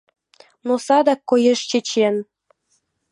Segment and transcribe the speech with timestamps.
[0.65, 2.15] Но садак коеш чечен.